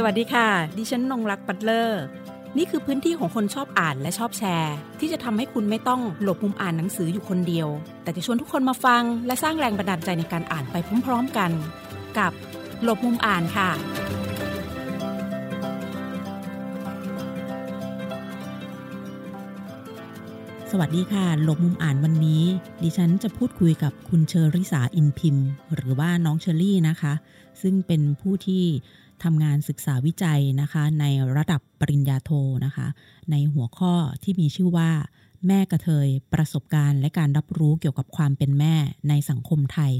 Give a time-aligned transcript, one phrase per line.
[0.00, 0.48] สวัสดีค่ะ
[0.78, 2.02] ดิฉันนงรักปัตเลอร์
[2.56, 7.68] นี่คือพื้นที่ของคนชอบอ่านและชอบแชร์ ที่จะทำให้คุณไม่ต้องหลบมุมอ่านหนังสืออยู่คนเดียว
[8.02, 11.50] แต่จะชวนทุกคนมาฟัง และสร้างแรงบันดาลใจในการอ่านไปพร้อม ๆกัน
[12.18, 12.32] กับ
[12.82, 13.70] หลบมุมอ่านค่ะ
[20.72, 22.42] สวัสดีค่ะ หลบมุมอ่านวันนี้
[22.82, 27.12] ดิฉันจะพูดคุยกับคุณเชอริสาอินพิมพ์ หรือว่าน้องเชอรี่นะคะ
[27.62, 28.64] ซึ่งเป็นผู้ที่
[29.24, 31.04] ทำงานศึกษาวิจัยนะคะใน
[31.36, 32.30] ระดับปริญญาโท
[32.64, 32.86] นะคะ
[33.30, 34.90] ในหัวข้อที่มีชื่อว่า
[35.46, 38.74] แม่กระเทยประสบการณ์และการรับรู้เกี่ยวกับความเป็นแม่
[39.08, 39.92] ในสังคมไทย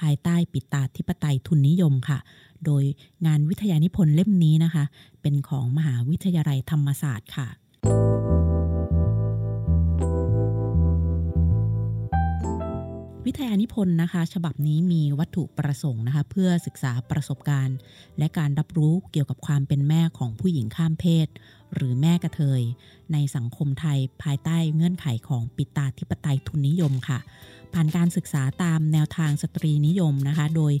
[0.00, 2.18] ภายใต้ปิตาธิปไตยทุนนิยมค่ะ
[2.64, 2.84] โดย
[3.26, 4.84] งานวิทยานิพนธ์เล่มนี้นะคะ
[5.22, 7.48] เป็นของมหาวิทยาลัยธรรมศาสตร์ค่ะ
[13.28, 17.76] วิทยานิพนธ์นะคะ ฉบับนี้มีวัตถุประสงค์นะคะ เพื่อศึกษาประสบการณ์
[18.18, 21.28] และการรับรู้เกี่ยวกับความเป็นแม่ของผู้หญิงข้ามเพศ
[21.74, 22.62] หรือแม่กระเทย
[23.12, 27.18] ในสังคมไทยภายใต้เงื่อนไขของปิตาธิปไตยทุนนิยมค่ะ
[27.72, 30.72] ผ่านการศึกษาตามแนวทางสตรีนิยมนะคะ โดย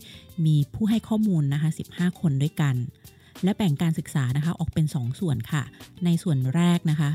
[0.46, 2.74] มีผู้ให้ข้อมูลนะคะ 15 คนด้วยกัน
[3.44, 5.62] และแบ่งการศึกษานะคะออกเป็น 2 ส่วนค่ะ
[6.04, 7.10] ในส่วนแรกนะคะ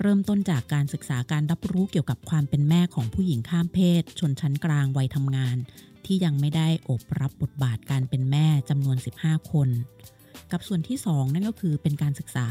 [0.00, 5.56] เริ่มต้นจากการศึกษาการรับรู้เกี่ยวกับความเป็นแม่ของผู้หญิงข้ามเพศ ชนชั้นกลางวัยทำงาน
[6.04, 9.68] ที่ยังไม่ได้อบรับบทบาทการเป็นแม่จำนวน 15 คน
[10.52, 12.46] กับส่วนที่ 2 นั่นก็คือเป็นการศึกษา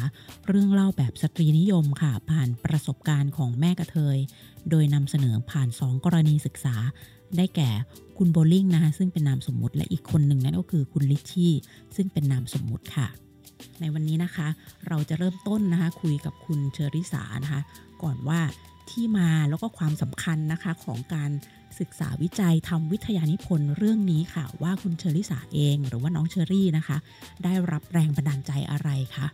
[0.47, 4.17] เรื่องเล่าแบบสตรีนิยมค่ะ ผ่านประสบการณ์ของแม่กระเทย
[4.69, 6.75] โดยนำเสนอผ่าน 2 กรณีศึกษา
[7.38, 7.69] ได้แก่
[8.17, 11.53] คุณโบลิ่งนะคะซึ่งเป็นนามสมมุติและอีกคนหนึ่งนั่นก็คือคุณลิชชี่
[11.95, 13.08] ซึ่งเป็นนามสมมุติค่ะ
[13.81, 14.47] ในวันนี้นะคะ
[14.88, 17.61] เราจะเริ่มต้นนะคะ คุยกับคุณเชอริสานะคะ
[18.03, 18.39] ก่อนว่า
[18.89, 21.31] ที่มาแล้วก็ความสำคัญนะคะของการ
[21.80, 26.98] ศึกษาวิจัยทำวิทยานิพนธ์เรื่องนี้ค่ะ ว่าคุณเชอริสาเอง หรือว่าน้องเชอรี่นะคะ
[27.43, 29.27] ได้รับแรงบันดาลใจอะไรคะ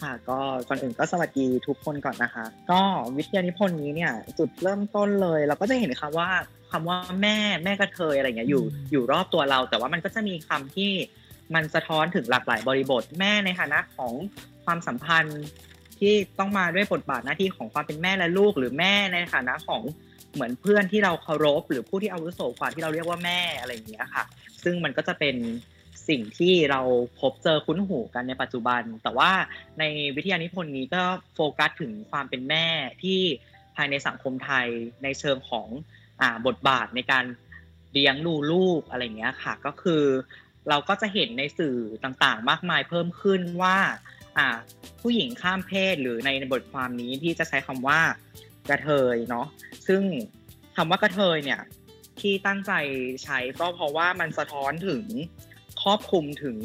[0.00, 0.38] ค่ะก็
[0.68, 2.80] ก่อนอื่นก็สวัสดีทุกคนก่อนนะคะ ก็
[3.16, 6.30] วิทยานิพนธ์นี้เนี่ยจุดเริ่มต้นเลย เราก็จะเห็นคำว่า
[6.70, 10.90] คำว่าแม่แม่กระเทยอะไรเงี้ยอยู่อืมอยู่รอบตัวเรา แต่ว่ามันก็จะมีคำที่
[11.54, 14.12] มันสะท้อนถึงหลากหลายบริบทแม่ในฐานะของ
[14.64, 15.42] ความสัมพันธ์
[15.98, 19.82] ที่ต้องมาด้วยบทบาทหน้าที่ของความเป็นแม่และลูก หรือแม่ในฐานะของ
[20.32, 24.24] เหมือนเพื่อนที่เราเคารพ หรือผู้ที่อาวุโสกว่าที่เราเรียกว่าแม่อะไรอย่างเงี้ยค่ะ
[24.62, 25.36] ซึ่งมันก็จะเป็น
[26.08, 26.80] สิ่งที่เรา
[27.20, 29.30] พบเจอคุ้นหูกันในปัจจุบัน แต่ว่า
[29.78, 29.84] ใน
[30.16, 31.02] วิทยานิพนธ์นี้ก็
[31.34, 32.66] โฟกัสถึงความเป็นแม่
[33.02, 33.20] ที่
[33.76, 34.66] ภายในสังคมไทย
[35.02, 35.68] ในเชิงของ
[36.20, 37.24] อบทบาทในการ
[37.92, 40.02] เลี้ยงดูลูกอะไรอย่างเงี้ยค่ะ ก็คือ
[40.68, 43.76] เราก็จะเห็นในสื่อต่างๆ มากมายเพิ่มขึ้นว่า
[45.00, 48.00] ผู้หญิงข้ามเพศหรือในบทความนี้ที่จะใช้คำว่า
[48.68, 49.46] กระเทยเนาะ
[49.86, 50.02] ซึ่ง
[50.76, 51.60] คำว่ากระเทยเนี่ย
[52.20, 52.72] ที่ตั้งใจ
[53.24, 55.04] ใช้ก็เพราะว่ามันสะท้อนถึง
[55.82, 56.58] ครอบคลุมถึง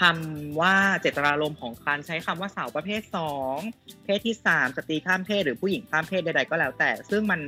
[0.00, 3.56] คำว่าเจตนารมณ์ของการใช้คำว่าสาวประเภทสอง
[4.04, 7.40] เพศที่สามสตรีข้ามเพศหรือผู้หญิงข้ามเพศใดๆก็แล้วแต่ ซึ่งมัน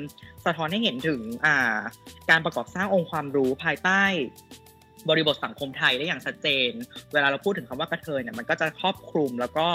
[0.44, 1.20] สะท้อนให้เห็นถึง
[2.30, 4.02] การประกอบสร้างองค์ความรู้ภายใต้
[5.09, 6.70] บริบทสังคมไทยได้อย่างชัดเจน
[7.12, 9.66] เวลาเราพูดถึงคำว่ากระเทยเนี่ยมันก็จะครอบคลุมแล้วก็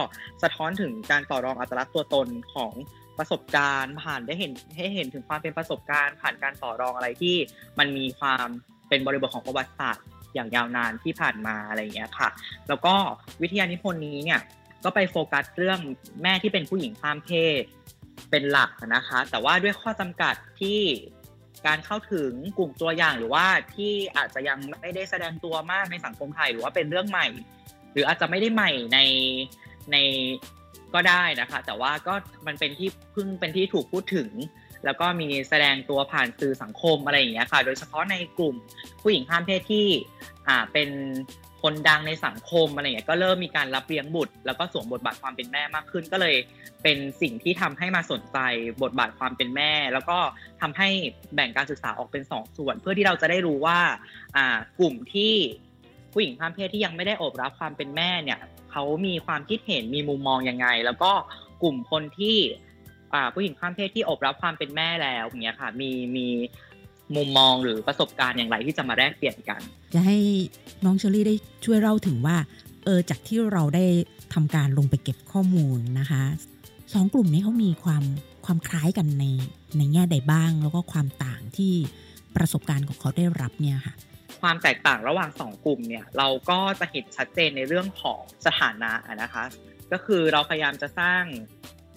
[0.43, 2.73] สะท้อนถึงการต่อรองอัตลักษณ์ตัวตนของ
[3.17, 7.35] ประสบการณ์ ผ่านได้เห็นให้เห็นถึงความเป็นประสบการณ์ ผ่านการต่อรองอะไรที่
[7.79, 8.47] มันมีความ
[8.89, 12.29] เป็นบริบทของประวัติศาสตร์อย่างยาวนานที่ผ่านมาอะไรอย่างเงี้ยค่ะ
[12.67, 12.93] แล้วก็
[13.41, 14.39] วิทยานิพนธ์นี้เนี่ย
[14.83, 15.79] ก็ไปโฟกัสเรื่อง
[16.23, 17.31] แม่ที่เป็นผู้หญิงข้ามเพ
[17.61, 17.63] ศ
[18.31, 20.79] เป็นหลักนะคะ แต่ว่าด้วยข้อจำกัดที่
[21.67, 27.27] การเข้าถึงกลุ่มตัวอย่างหรือว่าที่อาจจะยังไม่ได้แสดงตัวมากในสังคมไทยหรือว่าเป็นเรื่องใหม่
[27.93, 28.99] หรืออาจจะไม่ได้ใหม่ใน
[29.91, 29.97] ใน
[30.93, 32.13] ก็ได้นะคะ แต่ว่าก็
[32.47, 34.29] มันเป็นที่เพึ่งเป็นที่ถูกพูดถึง
[34.85, 38.55] แล้วก็มีแสดงตัวผ่านสื่อสังคมอะไรอย่างเงี้ยค่ะ โดยเฉพาะในกลุ่ม
[39.01, 39.87] ผู้หญิงข้ามเพศที่
[40.47, 40.89] อ่าเป็น
[41.61, 46.35] คนดังในสังคมอะไรอย่างเงี้ยก็เริ่มมีการรับเลี้ยงบุตร แล้วก็สวมบทบาทความเป็นแม่มากขึ้น ก็เลย
[46.83, 48.37] เป็นสิ่งที่ทำให้มาสนใจ
[48.83, 50.17] บทบาทความเป็นแม่ แล้วก็
[50.61, 50.89] ทำให้
[51.35, 53.79] แบ่งการศึกษาออกเป็นสองส่วน เพื่อที่เราจะได้รู้ว่า
[54.35, 55.33] อ่ากลุ่มที่
[56.13, 58.39] ผู้หญิงข้ามเพศที่ยังไม่ได้โอบรับความเป็นแม่เนี่ย
[58.71, 61.11] เขามีความคิดเห็นมีมุมมองยังไง แล้วก็
[61.63, 62.37] กลุ่มคนที่
[63.13, 66.27] อ่าผู้หญิงข้ามเพศที่โอบรับความเป็นแม่แล้วอย่างเงี้ยค่ะมีมี
[67.15, 69.61] มุมมองหรือประสบการณ์อย่างไรที่จะมาแลกเปลี่ยนกัน
[69.93, 70.17] จะให้
[70.85, 71.35] น้องเชอรี่ได้
[71.65, 72.37] ช่วยเล่าถึงว่า
[72.85, 73.85] เออจากที่เราได้
[74.33, 76.23] ทำการลงไปเก็บข้อมูลนะคะ
[76.93, 78.03] สองกลุ่มนี้เขามีความ
[78.45, 79.25] ความคล้ายกันใน
[79.77, 81.73] ในแง่ใดบ้าง แล้วก็ความต่างที่
[82.35, 83.93] ประสบการณ์ของเขาได้รับเนี่ยค่ะ
[84.41, 89.43] ความแตกต่างระหว่างสองกลุ่มเนี่ยเราก็จะเห็นชัดเจนในเรื่องของสถานะอะนะคะ
[89.91, 91.23] ก็คือเราพยายามจะสร้าง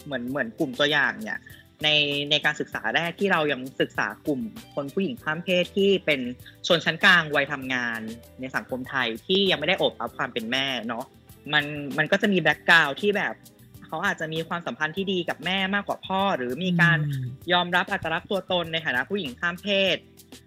[0.04, 1.38] เหมือนเหมือนกลุ่มตัวอย่างเนี่ย
[1.82, 1.88] ใน
[2.30, 4.40] ในการศึกษาแรกที่เรายังศึกษากลุ่ม
[4.74, 6.20] คนผู้หญิงข้ามเพศที่เป็น
[6.66, 8.00] ชนชั้นกลางวัยทำงาน
[8.40, 11.04] ในสังคมไทยที่ยังไม่ได้โอบรับความเป็นแม่เนาะ
[11.52, 11.64] มัน
[11.98, 13.34] มันก็จะมีแบ็กกราวที่แบบ
[13.86, 16.98] เขาอาจจะมีความสัมพันธ์ที่ดีกับแม่มากกว่าพ่อ หรือมีการ
[17.52, 19.96] ยอมรับอัตลักษณ์ตัวตนในฐานะผู้หญิงข้ามเพศ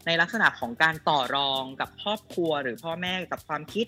[0.06, 3.86] ในลักษณะของการต่อรองกับครอบครัวหรือพ่อแม่กับความคิด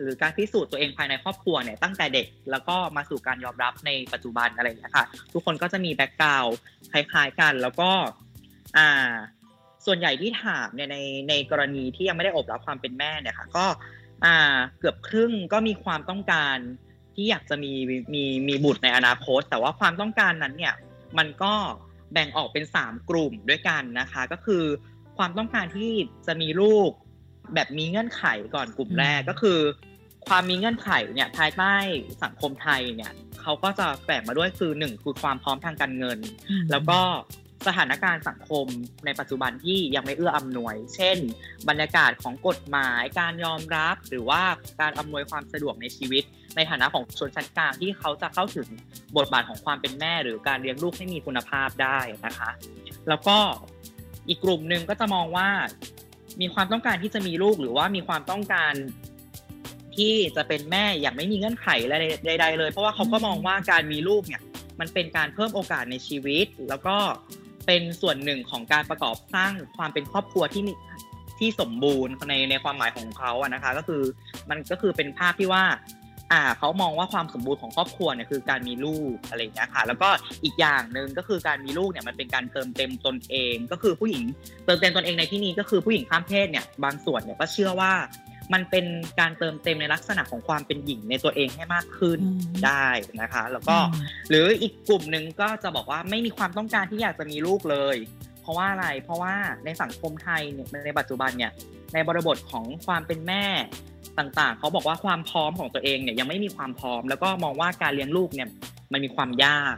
[0.00, 6.46] หรือการพิสูจน์ตัวเองภายในครอบครัวเนี่ยตั้งแต่เด็กแล้วก็มาสู่การยอมรับในปัจจุบันอะไรอย่างเงี้ค่ะทุกคนก็จะมีแบ็กกราว
[6.92, 7.90] คล้ายๆกัน แล้วก็
[8.76, 9.12] อ่า
[9.86, 10.98] ส่วนใหญ่ที่ถามเนี่ยใน
[11.28, 13.66] ในกรณีที่ยังไม่ได้อบรับความเป็นแม่เนี่ยค่ะก็
[14.24, 16.56] อ่าเกือบครึ่งก็มีความต้องการ
[17.14, 17.72] ที่อยากจะมี
[18.14, 20.74] มีมีบุตรในอนาคต แต่ว่าความต้องการนั้นเนี่ย
[21.18, 21.54] มันก็
[22.12, 24.64] แบ่งออกเป็นสามกลุ่มด้วยกันนะคะ ก็คือ
[25.16, 25.92] ความต้องการที่
[26.26, 26.90] จะมีลูก
[27.54, 28.24] แบบมีเงื่อนไข
[28.54, 29.58] ก่อนกลุ่มแรกก็คือ
[30.26, 31.74] ความมีเงื่อนไขเนี่ยภายใต้
[32.22, 33.12] สังคมไทยเนี่ย
[33.42, 36.18] เขาก็จะแฝงมาด้วยคือหนึ่งคือความพร้อมทางการเงิน
[36.70, 37.00] แล้วก็
[37.66, 38.66] สถานการณ์สังคม
[39.04, 41.18] ในปัจจุบันที่ยังไม่เอื้ออำนวย เช่น
[41.68, 44.42] บรรยากาศของกฎหมาย การยอมรับ หรือว่า
[44.80, 46.24] การอำนวยความสะดวกในชีวิต
[46.56, 48.68] ในฐานะของชนชั้นกลางที่เขาจะเข้าถึง
[49.16, 52.50] บทบาทของความเป็นแม่ หรือการเลี้ยงลูกให้มีคุณภาพได้นะคะ
[53.08, 53.38] แล้วก็
[54.28, 55.48] อีกกลุ่มหนึ่งก็จะมองว่า
[56.40, 58.74] มีความต้องการที่จะมีลูกหรือว่ามีความต้องการ
[59.96, 64.42] ที่จะเป็นแม่อย่างไม่มีเงื่อนไขอะไรใด ๆ เลย เพราะว่าเขาก็มองว่าการมีลูกเนี่ย
[64.80, 66.96] มันเป็นการเพิ่มโอกาสในชีวิต แล้วก็
[67.66, 70.62] เป็นส่วนหนึ่งของการประกอบสร้างความเป็นครอบครัวที่
[71.38, 74.02] ที่สมบูรณ์ในในความหมายของเขาอะนะคะ ก็คือ
[74.50, 75.64] มันก็คือเป็นภาพที่ว่า
[76.32, 80.08] อ่าเขามองว่าความสมบูรณ์ของครอบครัวเนี่ยคือการมีลูกอะไรอย่างเงี้ยค่ะ แล้วก็
[80.44, 84.24] อีกอย่างหนึ่งก็คือการมีลูกเนี่ยมันเป็นการเติมเต็มตนเอง ก็คือผู้หญิง
[84.64, 87.92] เติมเต็มตนเองในที่นี้ก็คือผู้หญิงข้ามเพศเนี่ยบางส่วนเนี่ยก็เชื่อว่า
[88.52, 88.86] มันเป็น
[89.20, 92.18] การเติมเต็มในลักษณะของความเป็นหญิงในตัวเองให้มากขึ้น
[92.66, 92.86] ได้
[93.20, 93.76] นะคะ แล้วก็
[94.30, 97.96] หรืออีกกลุ่มหนึ่งก็จะบอกว่าไม่มีความต้องการที่อยากจะมีลูกเลย
[98.44, 101.52] เพราะว่าอะไร เพราะว่าในสังคมไทยเนี่ยในปัจจุบันเนี่ย
[101.94, 103.44] ในบริบทของความเป็นแม่
[104.18, 108.48] ต่างๆ เขาบอกว่าความพร้อมของตัวเองเนี่ยยังไม่มีความพร้อม แล้วก็มองว่าการเลี้ยงลูกเนี่ย
[108.92, 109.76] มันมีความยาก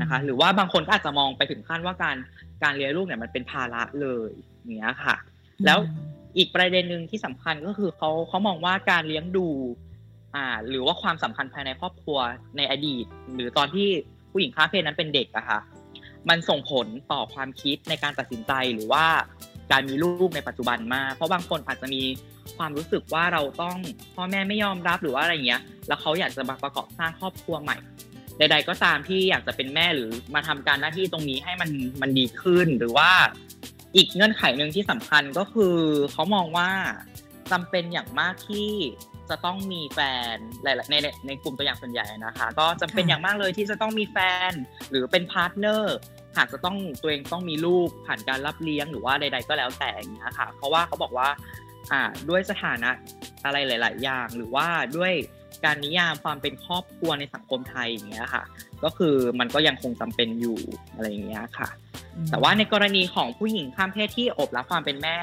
[0.00, 2.16] นะคะ หรือว่าบางคนก็อาจจะมองไปถึงขั้นว่าการ
[2.62, 4.30] การเลี้ยงลูกเนี่ยมันเป็นภาระเลย
[4.76, 5.16] เนี้ยค่ะ
[5.66, 5.78] แล้ว
[6.38, 9.46] อีกประเด็นหนึ่งที่สำคัญก็คือเขาเขามองว่าการเลี้ยงดู
[10.34, 12.18] อ่าหรือว่าความสัมพันธ์ภายในครอบครัว
[12.56, 13.88] ในอดีต หรือตอนที่
[14.30, 15.60] ผู้หญิงข้ามเพศนั้นเป็นเด็กอะค่ะ
[16.28, 19.04] มันส่งผลต่อความคิดในการตัดสินใจหรือว่า
[19.72, 22.02] การมีลูกในปัจจุบันมากเพราะบางคนอาจจะมี
[22.56, 23.76] ความรู้สึกว่าเราต้อง
[24.14, 27.76] พ่อแม่ไม่ยอมรับหรือว่าอะไรเงี้ย แล้วเขาอยากจะมาประกอบสร้างครอบครัวใหม่
[28.38, 31.70] ใด ๆ ก็ตามที่อยากจะเป็นแม่หรือมาทำการหน้าที่ตรงนี้ให้มัน
[32.00, 33.10] มันดีขึ้น หรือว่า
[33.96, 35.76] อีกเงื่อนไขหนึ่งที่สำคัญก็คือ
[36.12, 36.70] เขามองว่า
[37.52, 38.70] จำเป็นอย่างมากที่
[39.30, 40.00] จะต้องมีแฟ
[40.34, 40.94] นหลายใน
[41.26, 44.18] ในกลุ่มตัวอย่างส่วนใหญ่นะคะ ก็จำเป็นอย่างมากเลยที่จะต้องมีแฟ
[44.50, 44.52] น
[44.90, 45.96] หรือเป็น partner
[46.36, 51.28] หากจะต้องตัวเองต้องมีลูกผ่านการรับเลี้ยงหรือว่าใด ๆ ก็แล้วแต่อย่างเงี้ยค่ะ เพราะว่าเขาบอกว่า
[51.92, 52.90] อ่าด้วยสถานะ
[53.44, 54.66] อะไรหลาย ๆ อย่างหรือว่า
[54.96, 55.12] ด้วย
[55.64, 58.44] การนิยามความเป็นครอบครัวในสังคมไทยอย่างเงี้ยค่ะ
[58.84, 60.58] ก็คือมันก็ยังคงจำเป็นอยู่
[60.94, 61.68] อะไรอย่างเงี้ยค่ะ
[62.30, 65.16] แต่ว่าในกรณีของผู้หญิงข้ามเพศที่อบรับความเป็นแม่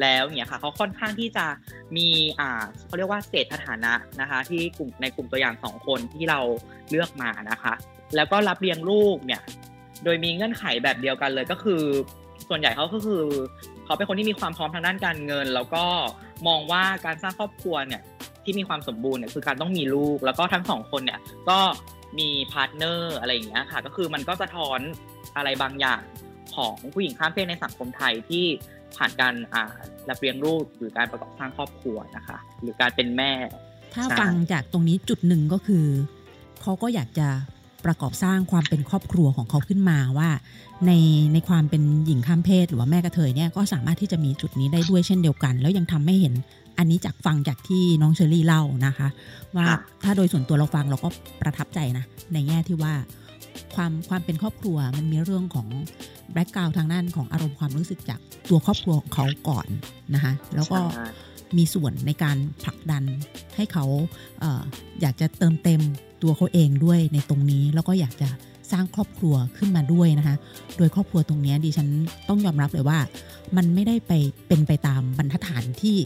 [0.00, 1.46] แล้วเนี่ยค่ะเขาค่อนข้างที่จะ
[1.96, 2.08] มี
[2.40, 6.40] อ่าเขาเรียกว่าเศษสถานะนะคะ ที่กลุ่มในกลุ่มตัวอย่างสองคนที่เรา
[6.90, 7.74] เลือกมานะคะ
[8.16, 9.42] แล้วก็รับเลี้ยงลูกเนี่ย
[10.04, 11.82] โดยมีเงื่อนไขแบบเดียวกันเลยก็คือ
[12.48, 13.22] ส่วนใหญ่เขาก็คือ
[13.84, 15.84] เขาเป็นคนที่มีความพร้อมทางด้านการเงิน แล้วก็
[16.46, 18.02] มองว่าการสร้างครอบครัวเนี่ย
[18.44, 21.58] ที่มีความสมบูรณ์เนี่ยคือการต้องมีลูก แล้วก็ทั้งสองคนเนี่ยก็
[22.18, 24.80] มีพาร์ทเนอร์อะไรอย่างเงี้ยค่ะ ก็คือมันก็สะท้อน
[25.36, 26.02] อะไรบางอย่าง
[26.56, 28.44] ของผู้หญิงข้ามเพศในสังคมไทยที่
[28.96, 29.74] ผ่านการอ่า
[30.08, 33.32] รับเลี้ยงลูกหรือการประกอบสร้างครอบครัวนะคะ หรือการเป็นแม่
[33.94, 35.86] ถ้าฟังจากตรงนี้จุดหนึ่งก็คือ
[36.62, 37.28] เขาก็อยากจะ
[37.84, 40.28] ประกอบสร้างความเป็นครอบครัวของเขาขึ้นมาว่า
[40.86, 40.92] ใน
[41.32, 46.34] ในความเป็นหญิงข้ามเพศ หรือว่าแม่กระเทยเนี่ยก็สามารถที่จะมีจุดนี้ได้ด้วยเช่นเดียวกัน แล้วยังทำให้เห็น
[46.78, 49.08] อันนี้จากฟังจากที่น้องเชอรี่เล่านะคะ
[49.56, 49.66] ว่า
[50.04, 51.08] ถ้าโดยส่วนตัวเราฟังเราก็
[51.40, 52.94] ประทับใจนะ ในแง่ที่ว่า
[53.74, 55.68] ความความเป็นครอบครัวมันมีเรื่องของ
[56.32, 59.66] background ทางด้านของอารมณ์ความรู้สึกจากตัวครอบครัวของเขาก่อน
[60.14, 60.78] นะคะแล้วก็
[61.56, 63.04] มีส่วนในการผลักดัน
[63.56, 63.84] ให้เขา
[64.40, 64.62] เออ
[65.00, 65.80] อยากจะเติมเต็ม
[66.22, 68.28] ตัวเขาเองด้วยในตรงนี้ แล้วก็อยากจะ
[68.72, 70.36] สร้างครอบครัวขึ้นมาด้วยนะคะ
[70.76, 71.88] โดยครอบครัวตรงนี้ดิฉัน
[72.28, 72.98] ต้องยอมรับเลยว่า
[73.56, 74.12] มันไม่ได้ไป
[74.48, 75.96] เป็นไปตามบรรทัดฐานที่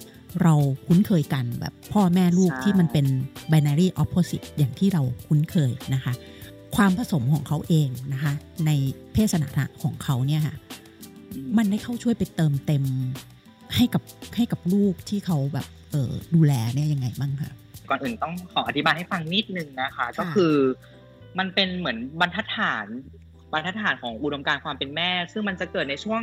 [0.42, 0.54] เรา
[0.86, 3.06] คุ้นเคยกันแบบพ่อแม่ลูกที่มันเป็น
[3.52, 6.12] binary opposite อย่างที่เราคุ้นเคยนะคะ
[6.76, 8.32] ความผสมของเขาเองนะคะ
[8.66, 8.70] ใน
[9.12, 10.56] เพศสถานะของเขาเนี่ยค่ะ
[11.58, 12.84] มันได้เข้าช่วยไปเติมเต็ม
[13.76, 14.02] ให้กับ
[14.36, 17.52] ให้กับลูกที่เขาแบบเออดูแลเนี่ยยังไงบ้างคะ
[17.90, 20.54] ก่อนอื่นต้องขออธิบายให้ฟังนิดนึงนะคะ ก็คือ
[21.38, 22.86] มันเป็นเหมือนบรรทัดฐาน
[23.52, 26.22] บรรทัดฐานของอุดมการความเป็นแม่ ซึ่งมันจะเกิดในช่วง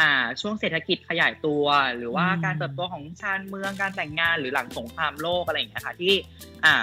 [0.00, 1.64] อ่าช่วงเศรษฐกิจขยายตัว
[1.96, 6.14] หรือว่าการเติบโตของชาติเมืองการแต่งงานหรือหลังสงครามโลกอะไรอย่างเงี้ยค่ะที่
[6.64, 6.74] อ่า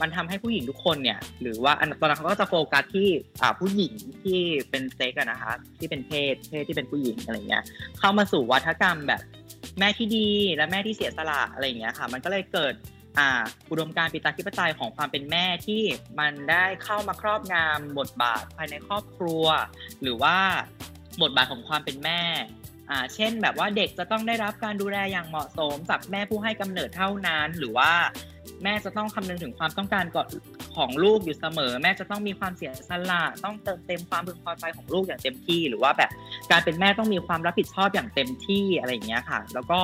[0.00, 3.08] มันทำให้ผู้หญิงทุกคนเนี่ย หรือว่าอันตอนนั้นเขาก็จะโฟกัสที่
[3.42, 4.40] อ่าผู้หญิงที่
[4.70, 7.64] เป็นเซ็กนะคะที่เป็นเพศเพศที่เป็นผู้หญิงอะไรเงี้ย
[7.98, 9.20] เข้ามาสู่วัฒกรรมแบบ
[9.78, 12.74] แม่ที่ดีและแม่ที่เสียสละอะไรอย่างเงี้ยค่ะ มันก็เลยเกิด
[13.18, 15.82] อ่าอุดมการณ์ปิตาธิปไตยของความเป็นแม่ที่
[16.18, 19.44] มันได้เข้ามาครอบงำบทบาทภายในครอบครัว
[20.02, 20.36] หรือว่า
[21.22, 27.92] บทบาทของความเป็นแม่่าเช่นแบบว่าเด็กจะต้องได้รับการดูแลอย่างเหมาะสมจากแม่ผู้ให้กำเนิดเท่านั้น หรือว่า
[28.64, 30.04] แม่จะต้องคำนึงถึงความต้องการ
[30.76, 36.10] ของลูกอยู่เสมอ แม่จะต้องมีความเสียสละต้องเติมเต็มความพึงพอใจของลูกอย่างเต็มที่ หรือว่าแบบ
[36.50, 39.80] การเป็นแม่ต้องมีความรับผิดชอบอย่างเต็มที่อะไรอย่างเงี้ยค่ะ แล้วก็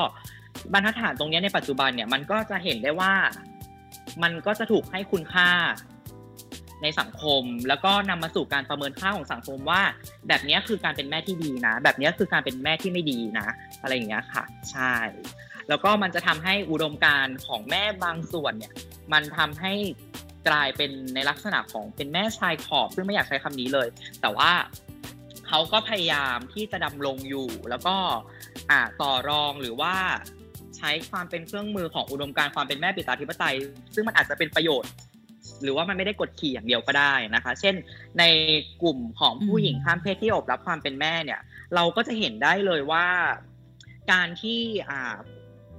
[0.72, 3.14] บรรทัดฐานตรงนี้ในปัจจุบันเนี่ยมันก็จะเห็นได้ว่า
[4.22, 5.50] มันก็จะถูกให้คุณค่า
[6.82, 9.82] ในสังคม แล้วก็นำมาสู่การประเมินค่าของสังคมว่า
[10.28, 13.48] แบบนี้คือการเป็นแม่ที่ดีนะ แบบนี้คือการเป็นแม่ที่ไม่ดีนะ
[13.82, 14.94] อะไรอย่างเงี้ยค่ะ ใช่
[15.68, 18.72] แล้วก็มันจะทำให้อุดมการณ์ของแม่บางส่วนเนี่ย
[19.12, 19.72] มันทำให้
[20.48, 23.88] กลายเป็นในลักษณะของเป็นแม่ชายขอบ ซึ่งไม่อยากใช้คำนี้เลย
[24.20, 24.50] แต่ว่า
[25.46, 27.96] เขาก็พยายามที่จะดำรงอยู่ แล้วก็
[28.70, 29.94] อ่าต่อรองหรือว่า
[30.76, 33.56] ใช้ความเป็นเครื่องมือของอุดมการความเป็นแม่ปิตาธิปไตย
[33.94, 34.90] ซึ่งมันอาจจะเป็นประโยชน์
[35.62, 37.74] หรือว่ามันไม่ได้กดขี่อย่างเดียวก็ได้นะคะ เช่น
[38.18, 38.24] ใน
[38.82, 41.40] กลุ่มของผู้หญิงข้ามเพศที่อบรับความเป็นแม่เนี่ย
[41.74, 43.06] เราก็จะเห็นได้เลยว่า
[44.12, 44.60] การที่
[44.90, 45.16] อ่า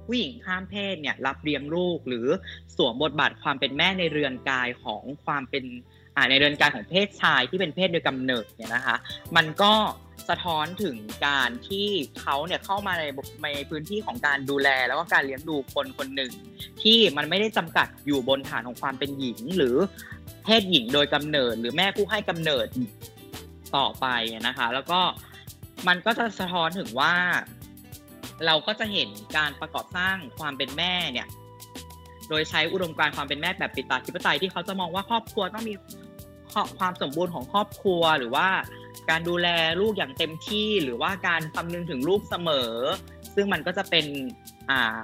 [0.06, 2.26] ผู้หญิงข้ามเพศเนี่ยรับเลี้ยงลูกหรือ
[2.76, 5.64] สวมบทบาทความเป็นแม่ในเรือนกายของความเป็น
[6.30, 8.96] ในเรือนกายของเพศชายที่เป็นเพศโดยกำเนิดเนี่ยนะคะ
[9.36, 9.72] มันก็
[10.28, 11.88] สะท้อนถึงการที่
[12.20, 13.04] เขาเนี่ยเข้ามาใน
[13.44, 16.32] ในพื้นที่ของการดูแล แล้วก็การเลี้ยงดูคนคนหนึ่ง
[16.82, 19.76] ที่มันไม่ได้จำกัดอยู่บนฐานของความเป็นหญิงหรือ
[20.44, 22.66] เพศหญิงโดยกำเนิดหรือแม่ผู้ให้กำเนิด
[23.76, 24.06] ต่อไป
[24.46, 25.00] นะคะ แล้วก็
[25.88, 27.14] มันก็จะสะท้อนถึงว่า
[28.46, 31.28] เราก็จะเห็นการประกอบสร้างความเป็นแม่เนี่ย
[32.28, 35.74] โดยใช้อุดมการณ์ความเป็นแม่แบบปิตาธิปไตยที่เขาจะมองว่าครอบครัวต้องมี
[36.78, 38.48] ความสมบูรณ์ของครอบครัวหรือว่า
[39.10, 39.48] การดูแล
[39.80, 42.72] ลูกอย่างเต็มที่หรือว่าการคำนึงถึงลูกเสมอ
[43.34, 44.06] ซึ่งมันก็จะเป็น
[44.70, 44.98] อ่า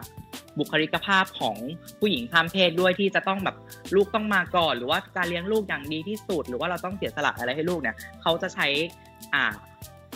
[0.58, 1.56] บุคลิกภาพของ
[2.00, 3.56] ผู้หญิงข้ามเพศด้วยที่จะต้องแบบ
[3.94, 8.66] ลูกต้องมาก่อน หรือว่าการเลี้ยงลูกอย่างดีที่สุด หรือว่าเราต้องเสียสละอะไรให้ลูกเนี่ยเขาจะใช้
[9.34, 9.44] อ่า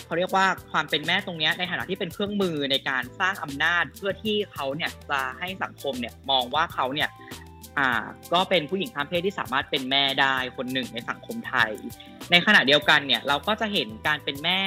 [0.06, 7.08] เขาเรียกว่าความเป็นแม่ตรงนี้ในฐานะที่เป็นเครื่องมือในการสร้างอำนาจเพื่อที่เขาเนี่ยจะให้สังคมเนี่ยมองว่าเขาเนี่ย
[7.78, 7.90] อ่า
[8.32, 11.70] ก็เป็นผู้หญิงข้ามเพศที่สามารถเป็นแม่ได้คนหนึ่งในสังคมไทย
[12.30, 14.61] ในขณะเดียวกันเนี่ยเราก็จะเห็นการเป็นแม่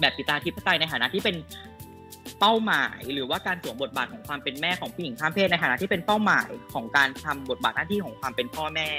[0.00, 1.36] แบบปิตาธิปไตยในฐานะที่เป็น
[2.40, 8.90] เป้าหมาย หรือว่าการสวมบทบาทของความเป็นแม่ของผู้หญิงข้ามเพศในฐานะที่เป็นเป้าหมายของการทำบทบาทหน้าที่ของความเป็นพ่อแม่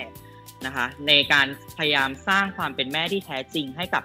[0.66, 4.04] นะคะ ในการพยายามสร้างความเป็นแม่ที่แท้จริงให้กับ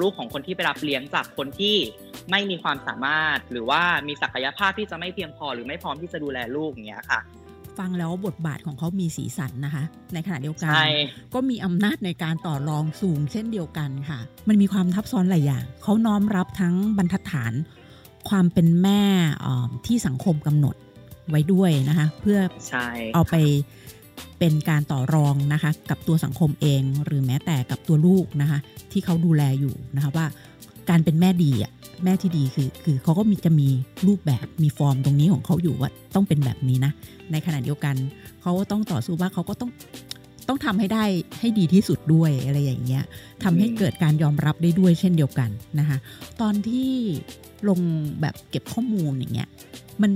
[0.00, 1.76] ลูกของคนที่ไปรับเลี้ยงจากคนที่
[2.30, 7.20] ไม่มีความสามารถ หรือว่ามีศักยภาพที่จะไม่เพียงพอ หรือไม่พร้อมที่จะดูแลลูกอย่างเงี้ยค่ะ
[7.78, 10.74] ฟังแล้วบทบาทของเขามีสีสันนะคะ ในขณะเดียวกัน
[11.34, 17.52] ก็มีอำนาจในการต่อรองสูงเช่นเดียวกันค่ะ มันมีความทับซ้อนหลายอย่าง เขาน้อมรับทั้งบรรทัดฐาน
[18.28, 19.02] ความเป็นแม่
[19.86, 20.76] ที่สังคมกำหนด
[21.30, 22.38] ไว้ด้วยนะคะ เพื่อ
[23.14, 23.36] เอาไป
[24.38, 28.58] เป็นการต่อรองนะคะ กับตัวสังคมเอง หรือแม้แต่กับตัวลูกนะคะ
[28.92, 30.26] ที่เขาดูแลอยู่นะคะว่า
[30.90, 31.72] การเป็นแม่ดีอะ
[32.04, 33.68] แม่ที่ดีคือคือเขาก็มีจะมี
[34.06, 36.92] รูปแบบมีฟอร์มตรงนี้ของเขาอยู่ว่าต้องเป็นแบบนี้นะ
[37.32, 37.94] ในขณะเดียวกัน
[38.42, 39.70] เขาต้องต่อสู้ว่าเขาก็ต้อง
[40.48, 41.04] ต้องทำให้ได้
[41.38, 43.02] ให้ดีที่สุดด้วยอะไรอย่างเงี้ย
[43.42, 45.98] ทำให้เกิดการยอมรับได้ด้วยเช่นเดียวกันนะคะ
[46.40, 46.90] ตอนที่
[47.68, 47.80] ลง
[48.20, 49.48] แบบเก็บข้อมูลอย่างเงี้ย
[50.02, 50.12] มัน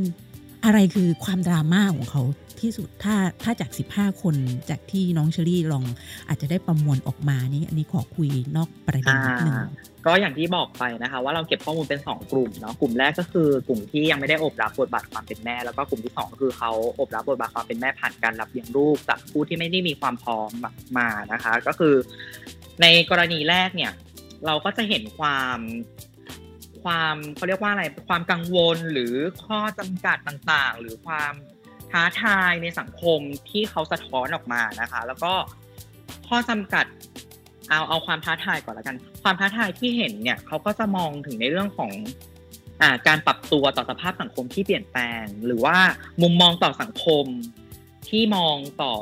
[0.65, 2.23] อะไรคือความดราม่าของเขา
[2.63, 4.35] ที่สุดถ้าถ้าจาก 15 คน
[4.71, 5.85] จากที่น้องเชอรี่ลอง
[6.29, 9.59] อาจจะได้ประมวลออกมานี่อันนี้ขอคุยนอกประเด็นนิดนึง
[10.07, 16.71] ก็อย่างที่บอกไปนะคะ ว่าเราเก็บข้อมูลเป็น 2 กลุ่มเนาะกลุ่มแรกก็คือกลุ่มที่ยังไม่ได้อบรับบทบาทความเป็นแม่ แล้วก็กลุ่มที่2ก็คือเขา
[17.01, 20.51] อบรับบทบาทความเป็นแม่ผ่านการรับเลี้ยงลูกจากผู้ที่ไม่ได้มีความพร้อม
[20.99, 21.95] มานะคะ ก็คือ
[22.83, 23.93] ในกรณีแรกเนี่ย
[24.47, 25.59] เราก็จะเห็นความ
[26.85, 31.33] ความเขาเรียกว่าอะไรความกังวลหรือข้อจำกัดต่างๆ หรือความ
[31.91, 35.33] ท้าทายในสังคมที่เขาสะท้อนออกมานะคะ แล้วก็
[36.29, 36.87] ข้อจำกัด
[37.69, 41.91] เอาเอาความท้าทายก่อนละกัน ความท้าทายที่เห็นเนี่ยเขาก็จะมองถึงในเรื่องของ
[42.83, 45.77] อ่าการปรับตัวต่อสภาพสังคมที่เปลี่ยนแปลง หรือว่า
[46.23, 47.27] มุมมองต่อสังคม
[48.09, 48.95] ที่มองต่อ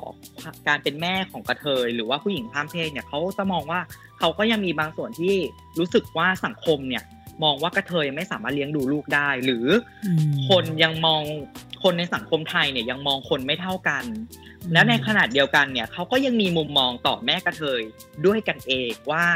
[0.68, 3.80] การเป็นแม่ของกระเทย หรือว่าผู้หญิงข้ามเพศเนี่ยเขาจะมองว่า
[4.18, 5.34] เขาก็ยังมีบางส่วนที่
[5.78, 7.04] รู้สึกว่าสังคมเนี่ย
[7.44, 9.66] มองว่ากระเทยไม่สามารถเลี้ยงดูลูกได้ หรือ
[10.48, 11.22] คนยังมอง
[11.84, 14.04] คนในสังคมไทยเนี่ยยังมองคนไม่เท่ากัน
[14.72, 17.82] แล้วในขนาดเดียวกันเนี่ยเขาก็ยังมีมุมมองต่อแม่กระเทย
[18.26, 19.26] ด้วยกันเองว่า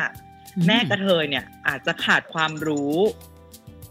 [0.67, 2.97] แม่กระเทยเนี่ยอาจจะขาดความรู้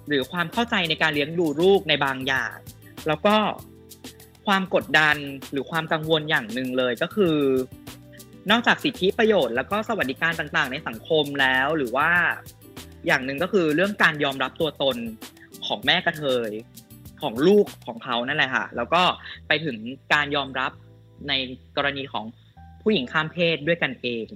[0.08, 2.56] หรือความเข้าใจในการเลี้ยงดูลูกในบางอย่าง
[3.08, 3.36] แล้วก็
[4.46, 5.18] ความกดดัน
[5.52, 7.38] หรือความกังวลอย่างหนึ่งเลยก็คือ
[8.52, 12.10] นอกจากสิทธิประโยชน์แล้วก็สวัสดิการต่างๆ ในสังคมแล้วหรือว่า
[13.08, 14.98] อย่างหนึ่งก็คือเรื่องการยอมรับตัวตน
[15.66, 16.52] ของแม่กระเทย
[17.22, 19.02] ของลูกของเขานั่นแหละค่ะ แล้วก็
[19.48, 19.78] ไปถึง
[20.14, 20.72] การยอมรับ
[21.28, 21.34] ใน
[21.78, 22.26] กรณีของ
[22.82, 24.28] ผู้หญิงข้ามเพศด้วยกันเอง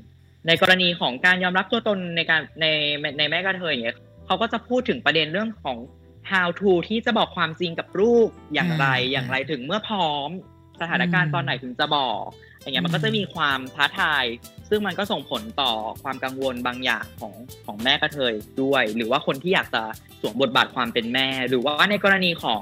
[0.47, 2.65] ในกรณีของการยอมรับตัวตนในการใน
[3.17, 5.77] ในแม่กระเทยเนี่ยเขาก็จะพูดถึงประเด็นเรื่องของ
[6.31, 10.29] how to ที่จะบอกความจริงกับลูกอย่างไรอ่าอย่างไรถึงเมื่อพร้อม
[10.81, 12.21] สถานการอืณ์มตอนไหนถึงจะบอก
[12.62, 14.25] อย่างเงี้ยมันก็จะมีความท้าทาย
[14.70, 15.72] ซึ่งมันก็ส่งผลต่อ
[16.03, 17.34] ความกังวลบางอย่างของ
[17.65, 19.84] ของแม่กระเทยด้วย หรือว่าคนที่อยากจะ
[20.22, 22.62] สวมบทบาทความเป็นแม่ หรือว่าในกรณีของ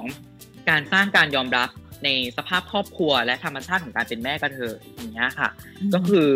[0.70, 1.68] การสร้างการยอมรับ
[2.04, 5.48] ในสภาพครอบครัวและธรรมชาติของการเป็นแม่กระเทยอย่างเงี้ยค่ะ
[5.94, 6.30] ก็คือ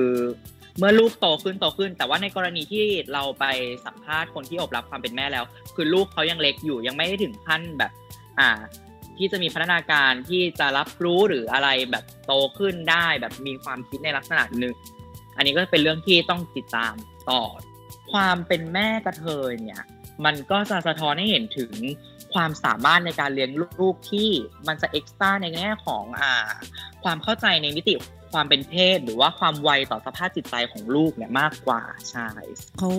[0.79, 3.45] เมื่อลูกโตขึ้นโตขึ้น แต่ว่าในกรณีที่เราไป
[3.87, 5.45] สัมภาษณ์คนที่อบรับความเป็นแม่แล้ว
[5.75, 7.93] คือลูกเขายังเล็กอยู่ยังไม่ได้ถึงขั้นแบบ
[8.39, 8.59] อ่า
[9.19, 14.75] ที่จะมีพัฒนาการที่จะรับรู้หรืออะไรแบบโตขึ้นได้แบบมีความคิดในลักษณะหนึ่ง
[15.37, 16.95] อันนี้ก็เป็นเรื่องที่ต้องติดตาม
[17.31, 17.43] ต่อ
[18.13, 19.83] ความเป็นแม่กระเทยเนี่ย
[20.25, 21.73] มันก็จะสะท้อนให้เห็นถึง
[22.35, 24.31] ความสามารถในการเลี้ยงลูกที่
[24.69, 26.53] มันจะเอ็กซ์ต้าในแง่ของอ่า
[27.05, 27.95] ความเข้าใจในมิติ
[28.35, 32.29] ความเป็นเพศหรือว่าความไวต่อสภาพจิตใจของลูกเนี่ยมากกว่าใช่
[32.79, 32.91] เขา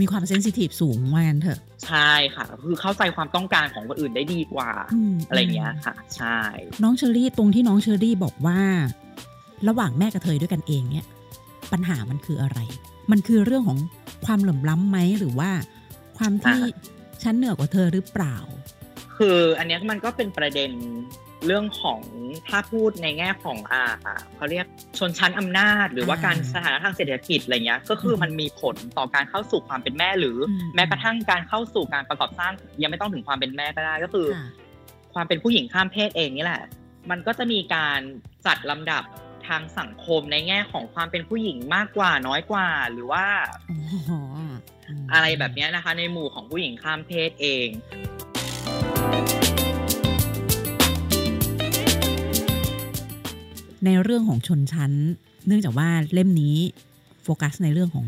[0.00, 4.70] มีความเซนซิทีฟสูงว่างั้นเถอะ ใช่ค่ะ คือเข้าใจความต้องการของคนอื่นได้ดีกว่า
[5.12, 6.38] มอะไรเงี้ยค่ะ ใช่
[6.82, 8.60] น้องเชอรี่ตรงที่น้องเชอรี่บอกว่า
[9.68, 11.06] ระหว่างแม่กับเธอด้วยกันเองเนี่ย
[11.72, 12.58] ปัญหามันคืออะไร
[13.10, 13.78] มันคือเรื่องของ
[14.26, 15.50] ความเหลื่อมล้ำไหมหรือว่า
[16.18, 18.36] ความที่อ่าฉันเหนือกว่าเธอหรือเปล่า
[19.16, 20.70] คืออันเนี้ยมันก็เป็นประเด็น
[21.46, 22.00] เรื่องของ
[22.48, 23.82] ถ้าพูดในแง่ของอ่า
[24.36, 24.66] เขาเรียก
[24.98, 34.46] ชนชั้นอำนาจ หรือว่าอ่าการสถานะทางเศรษฐกิจอะไรเงี้ยก็คืออมมันมีผลต่อการเข้าสู่ความเป็นแม่ หรืออมแม้กระทั่งการเข้าสู่การประกอบสร้างยังไม่ต้องถึงความเป็นแม่ก็ได้ก็คือค่ะ
[35.14, 36.62] ความเป็นผู้หญิงข้ามเพศเองนี่แหละ
[37.10, 38.00] มันก็จะมีการ
[38.46, 39.02] จัดลำดับ
[39.48, 43.26] ทางสังคมในแง่ของความเป็นผู้หญิงมากกว่าน้อยกว่าหรือว่า
[43.70, 44.50] อ๋อม
[45.12, 47.68] อะไรแบบเนี้ยนะคะ ในหมู่ของผู้หญิงข้ามเพศเอง
[53.84, 54.92] ในเรื่องของชนชั้น
[55.46, 56.56] เนื่องจากว่าเล่มนี้
[57.22, 58.06] โฟกัสในเรื่องของ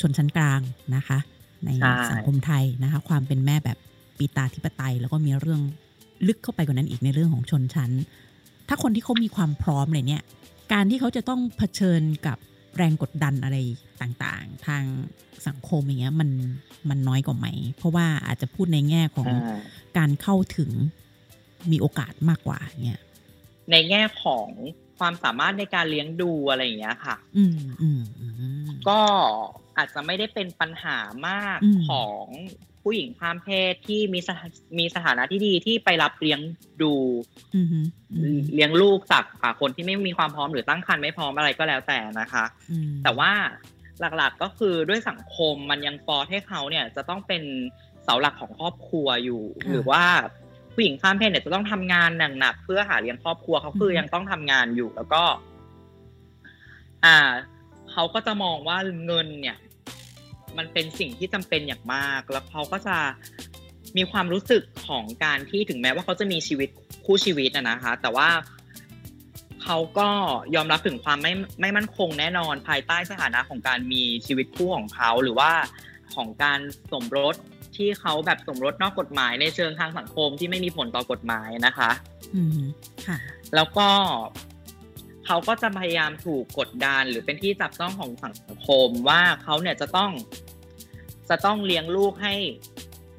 [0.00, 0.60] ชนชั้นกลาง
[0.96, 1.18] นะคะ
[1.64, 3.78] ในใช่สังคมไทยนะคะ ความเป็นแม่แบบ
[4.18, 5.62] ปีตาธิปไตย แล้วก็มีเรื่อง
[6.26, 7.90] ลึกเข้าไปกว่านั้นอีกในเรื่องของชนชั้น
[8.68, 10.22] ถ้าคนที่เขามีความพร้อมเลยเนี่ย
[10.72, 12.38] การที่เขาจะต้องเผชิญกับ
[12.76, 13.56] แรงกดดันอะไร
[14.02, 14.82] ต่างๆ ทาง
[15.46, 16.30] สังคมอย่างเงี้ยมัน
[16.88, 19.60] มันน้อยกว่าไหม เพราะว่าอาจจะพูดในแง่ของอ่า
[19.98, 20.70] การเข้าถึง
[21.70, 23.00] มีโอกาสมากกว่าเงี้ย
[23.70, 24.48] ในแง่ของ
[24.98, 28.26] ความสามารถในการเลี้ยงดูอะไรอย่างเงี้ยค่ะ อืมอืมอื
[28.64, 29.00] มก็
[29.76, 30.98] อาจจะไม่ได้เป็นปัญหา
[31.28, 32.24] มากอืมของ
[32.82, 34.46] ผู้หญิงข้ามเพศที่มีสถา
[34.78, 36.40] มีสถานะที่ดีที่ไปรับเลี้ยง
[36.82, 36.94] ดู
[37.54, 43.32] อืมอืมอืมเลี้ยงลูกจากอ่าคนที่ไม่มีความพร้อมหรือตั้งครรภ์ไม่พร้อมอะไรก็แล้วแต่นะคะอืมแต่ว่า
[44.00, 47.42] หลักๆก็คือด้วยสังคมมันยังฟอร์สให้เขาเนี่ยจะต้องเป็น
[48.04, 50.02] เสาหลักของครอบครัวอยู่ หรือว่า
[50.74, 55.22] ผู้หญิงข้ามเพศเนี่ยจะต้องทำงานหนักๆเพื่อหาเลี้ยงครอบครัวเขาคือยังต้องทำงานอยู่แล้วก็
[57.04, 57.16] อ่า
[57.92, 59.56] เขาก็จะมองว่าเงินเนี่ย
[60.56, 62.96] มันเป็นสิ่งที่จำเป็นอย่างมาก แล้วเขาก็จะ
[63.96, 66.68] มีความรู้สึกของการที่ถึงแม้ว่าเขาจะมีชีวิต
[67.04, 68.28] คู่ชีวิตนะนะคะ แต่ว่า
[69.62, 70.08] เขาก็
[70.54, 75.52] ยอมรับถึงความไม่ไม่มั่นคงแน่นอนภายใต้สถานะของการมีชีวิตคู่ของเขาหรือว่า
[76.14, 76.58] ของการ
[76.92, 77.34] สมรส
[77.76, 81.90] ที่เขาแบบสมรสนอกกฎหมายในเชิงทางสังคมที่ไม่มีผลต่อกฎหมายนะคะ
[82.34, 82.60] อืม
[83.06, 83.18] ค่ะ
[83.54, 83.88] แล้วก็
[85.26, 88.34] เขาก็จะพยายามถูกกดดันหรือเป็นที่จับต้องของสัง
[88.66, 90.10] คมว่าเขาเนี่ยจะต้อง
[91.30, 92.34] จะต้องเลี้ยงลูกให้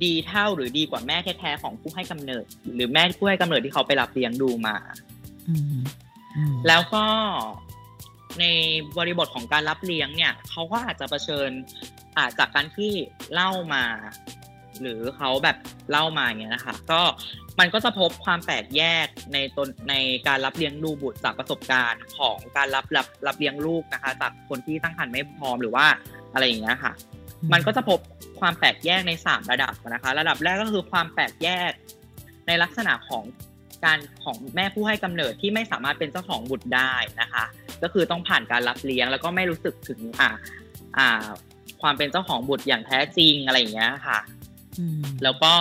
[0.03, 4.75] ดีเท่าหรือดีกว่าแม่แท้ๆของผู้ให้กำเนิด หรือแม่ผู้ให้กำเนิดที่เขาไปรับเลี้ยงดูมา
[5.49, 5.63] อืม
[6.37, 7.05] อืมแล้วก็
[8.39, 8.45] ใน
[8.97, 11.49] บริบทของการรับเลี้ยงเนี่ยเขาก็อาจจะเผชิญ
[12.17, 12.93] อาจจากการที่
[13.33, 13.83] เล่ามา
[14.81, 15.57] หรือเขาแบบ
[15.91, 17.01] เล่ามาอย่างเงี้ยนะคะ ก็
[17.59, 19.95] มันก็จะพบความแปลกแยกในตนใน
[20.27, 25.85] การรับเลี้ยงดูบุตรจากประสบการณ์ของการรับรับรับเลี้ยงลูกนะคะ จากคนที่ตั้งครรภ์ไม่พร้อมหรือว่า
[26.33, 26.93] อะไรอย่างเงี้ยค่ะ
[27.53, 27.99] มันก็จะพบ
[28.39, 31.71] ความแปลกแยกในสามระดับนะคะ ระดับแรกก็คือความแปลกแยก
[32.47, 33.23] ในลักษณะของ
[33.85, 37.43] การของแม่ผู้ให้กำเนิดที่ไม่สามารถเป็นเจ้าของบุตรได้นะคะ
[37.83, 40.29] ก็คือต้องผ่านการรับเลี้ยงแล้วก็ไม่รู้สึกถึงอ่า
[40.97, 41.27] อ่า
[41.81, 44.44] ความเป็นเจ้าของบุตรอย่างแท้จริงอะไรอย่างเงี้ยค่ะอืม
[45.23, 45.53] แล้วก็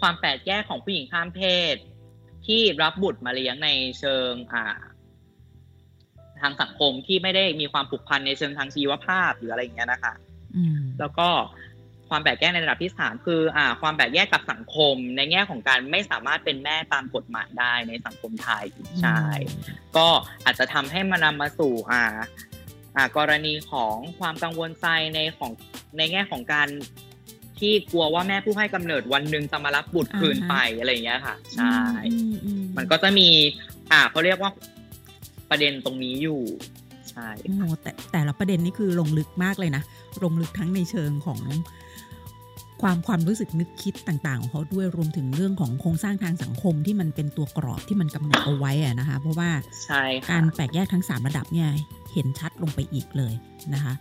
[0.00, 1.42] ความแปลกแยกของผู้หญิงข้ามเพ
[1.74, 1.76] ศ
[2.46, 4.64] ที่รับบุตรมาเลี้ยงในเชิงอ่า
[6.40, 10.14] ทางสังคมที่ไม่ได้มีความผูกพันในเชิงทางชีวภาพหรืออะไรอย่างเงี้ยนะคะ
[10.56, 11.28] อืมแล้วก็
[12.08, 18.64] คความแบ่งแยกในระดับที่สามคือ อ่า ความแบ่งแยกกับสังคม ในแง่ของการไม่สามารถเป็นแม่ตามกฎหมายได้ในสังคมไทย
[19.02, 19.20] ใช่
[19.96, 20.06] ก็
[20.44, 22.02] อาจจะทำให้มันนำมาสู่ อ่า
[22.96, 25.50] อ่ากรณีของความกังวลใจในของ
[25.98, 26.68] ในแง่ของการ
[27.62, 31.76] ที่กลัวว่าแม่ผู้ให้กำเนิดวันหนึ่งจะมารับบุตรคืนไปอะไรอย่างเงี้ยค่ะ ใช่
[32.76, 33.28] มันก็จะมี
[33.92, 34.50] อ่าเขาเรียกว่า
[35.50, 36.40] ประเด็นตรงนี้อยู่
[37.10, 39.82] ใช่โอ้แต่แต่ละประเด็นนี่คือลงลึกมากเลยนะ
[40.24, 41.40] ลงลึกทั้งในเชิงของ
[42.82, 49.50] ความความรู้สึกนึกคิดต่างๆของเขาด้วยรวมถึงเรื่องของโครงสร้างทางสังคมที่มันเป็นตัวกรอบที่มันกำหนดเอาไว้อะนะคะ เพราะว่า
[50.30, 51.68] การแตกแยกทั้งสามระดับเนี่ย
[52.12, 53.34] เห็นชัดลงไปอีกเลย
[53.74, 53.94] นะคะ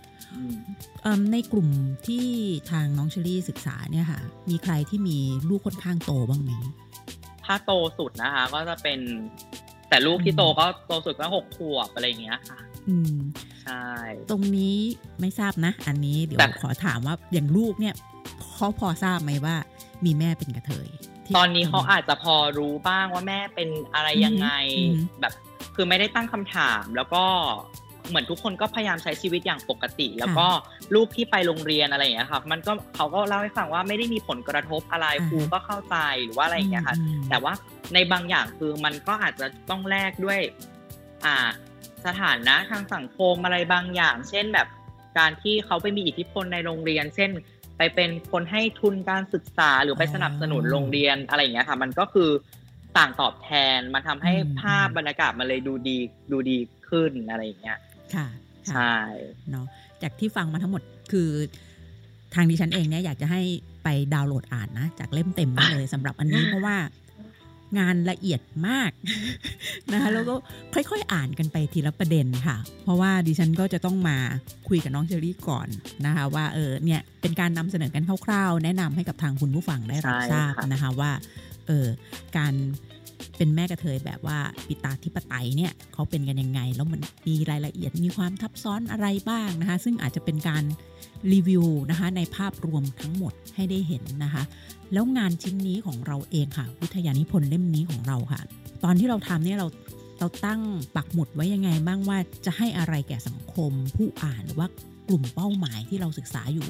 [1.31, 1.67] ในกลุ่ม
[2.07, 2.25] ที่
[2.71, 5.17] ทางน้องเชอรี่ศึกษาเนี่ยค่ะ มีใครที่มี
[5.49, 6.51] ลูกค่อนข้างโตบ้างไหม
[7.45, 8.99] ถ้าโตสุดนะคะ ก็จะเป็น
[9.89, 13.15] แต่ลูกที่โตก็โตสุดก็หกขวบอะไรเงี้ยค่ะ อืม
[13.63, 13.85] ใช่
[14.29, 14.77] ตรงนี้
[15.19, 17.95] ไม่ทราบนะ อันนี้เดี๋ยวขอถามว่าอย่างลูกเนี่ย
[18.55, 19.55] เขาพอทราบไหมว่า
[20.05, 20.89] มีแม่เป็นกระเทย
[21.35, 24.49] ตอนนี้เขาอาจจะพอรู้บ้างว่าแม่เป็นอะไรยังไง
[25.21, 25.33] แบบ
[25.75, 27.23] คือไม่ได้ตั้งคำถามแล้วก็
[28.09, 30.47] เหมือนทุกคนก็พยายามใช้ชีวิตอย่างปกติ แล้วก็
[30.95, 36.97] ลูกที่ไปโรงเรียนอะไรอย่างเงี้ยค่ะมันก็เขาก็เล่าให้ฟังว่าไม่ได้มีผลกระทบอะไรครูก็เข้าใจหรือว่าอะไรอย่างเงี้ยค่ะ
[37.29, 37.53] แต่ว่า
[37.93, 40.39] ในบางอย่างคือมันก็อาจจะต้องแลกด้วย
[41.25, 41.35] อ่า
[42.05, 44.67] สถานะทางสังคมอะไรบางอย่าง เช่นแบบ
[45.17, 47.31] การที่เขาไปมีอิทธิพลในโรงเรียน เช่น
[47.77, 52.29] ไปเป็นคนให้ทุนการศึกษาหรือไปสนับสนุนโรงเรียนอะไรอย่างเงี้ยค่ะ มันก็คือ
[52.97, 55.97] ต่างตอบแทนมันทำให้ภาพบรรยากาศมันเลยดูดี
[56.31, 56.57] ดูดี
[56.89, 57.79] ขึ้นอะไรอย่างเงี้ย
[58.15, 58.27] ค่ะ
[58.69, 58.95] ใช่
[59.49, 59.65] เนาะ
[60.03, 60.81] จากที่ฟังมาทั้งหมด
[61.11, 61.29] คือ
[62.33, 63.41] ทางดิฉันเองเนี่ยอยากจะให้
[63.83, 66.77] ไปดาวน์โหลดอ่านนะ จากเล่มเต็มเลยสำหรับอันนี้เพราะว่า
[67.79, 68.91] งานละเอียดมาก
[69.93, 70.35] นะคะแล้วก็
[70.73, 74.17] ค่อยๆอ่านกันไปทีละประเด็นค่ะ เพราะว่าดิฉันก็จะต้องมา
[74.69, 75.67] คุยกับน้องเชอรี่ก่อน
[76.05, 81.11] นะคะว่าเออเนี่ยเป็นการนำเสนอกันคร่าวๆ แนะนำให้กับทางคุณผู้ฟังได้รับทราบนะคะว่า
[81.67, 81.87] เออ
[82.37, 82.53] การ
[83.37, 90.63] เป็นแม่กระเทยแบบว่าปิตาธิปไตยเนี่ยเขาเป็นกันยังไง แล้วมันมีรายละเอียดมีความทับซ้อนอะไรบ้างนะคะ ซึ่งอาจจะเป็นการ
[91.33, 94.43] รีวิวนะคะในภาพรวมทั้งหมดให้ได้เห็นนะคะ
[94.93, 98.41] แล้วงานชิ้นนี้ของเราเองค่ะ วิทยานิพนธ์เล่มนี้ของเราค่ะ
[98.83, 99.67] ตอนที่เราทำเนี่ยเรา
[100.19, 100.61] เราตั้ง
[100.95, 104.67] ปักหมุดไว้ยังไงบ้างว่าจะให้อะไรแก่สังคมผู้อ่านหรือว่า
[105.07, 106.69] กลุ่มเป้าหมายที่เราศึกษาอยู่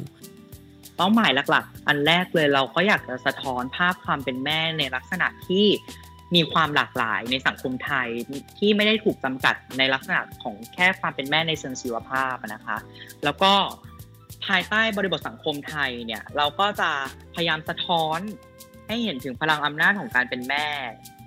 [0.98, 5.66] เป้าหมายหลักๆ อันแรกเลยเราก็อยากจะสะท้อนภาพความเป็นแม่ในลักษณะที่
[6.36, 8.08] มีความหลากหลายในสังคมไทย
[8.58, 12.78] ที่ไม่ได้ถูกจำกัดในลักษณะของแค่ความเป็นแม่ในเชิงชีวภาพนะคะ
[13.24, 13.54] แล้วก็
[14.46, 16.90] ภายใต้บริบทสังคมไทยเนี่ย เราก็จะ
[17.36, 18.20] พยายามสะท้อน
[18.88, 20.66] ให้เห็นถึงพลังอำนาจของการเป็นแม่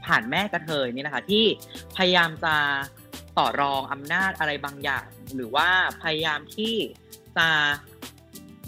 [0.06, 1.44] ผ่านแม่กระเทยนี่นะคะ ที่
[1.96, 2.54] พยายามจะ
[3.38, 5.68] ต่อรองอำนาจอะไรบางอย่าง หรือว่า
[6.02, 6.74] พยายามที่
[7.36, 7.48] จะ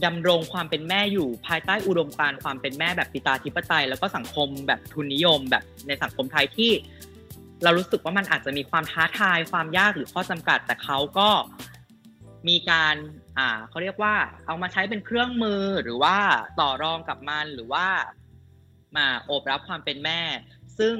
[0.04, 6.70] ดำรงความเป็นแม่อยู่ภายใต้อุดมการณ์ความเป็นแม่แบบปิตาธิปไตย แล้วก็สังคมแบบทุนนิยมแบบในสังคมไทยที่
[7.62, 11.28] เรารู้สึกว่ามันอาจจะมีความท้าทายความยากหรือข้อจำกัด แต่เขาก็
[12.48, 12.96] มีการ
[13.38, 14.14] อ่าเขาเรียกว่า
[14.46, 16.16] เอามาใช้เป็นเครื่องมือหรือว่า
[16.60, 17.86] ต่อรองกับมันหรือว่า
[18.96, 20.20] มาโอบรับความเป็นแม่
[20.78, 20.96] ซึ่ง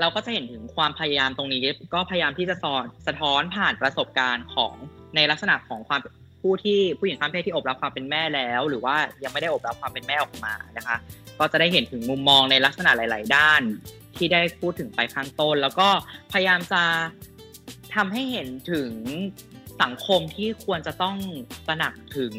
[0.00, 1.60] เราก็จะเห็นถึงความพยายามตรงนี้
[1.94, 4.74] ก็พยายามที่จะสอนสะท้อนผ่านประสบการณ์ของ
[5.16, 6.00] ในลักษณะของความ
[6.42, 10.96] ผู้ที่ผู้หญิงข้ามเพศที่อบรับความเป็นแม่แล้ว หรือว่ายังไม่ได้อบรับความเป็นแม่ออกมานะคะ
[11.38, 13.62] ก็จะได้เห็นถึงมุมมองในลักษณะหลาย ๆ ด้าน
[14.16, 15.88] ที่ได้พูดถึงไปข้างต้น แล้วก็
[16.32, 16.82] พยายามจะ
[17.94, 18.90] ทำให้เห็นถึง
[19.82, 21.16] สังคมที่ควรจะต้อง
[21.66, 22.34] ตระหนักถึง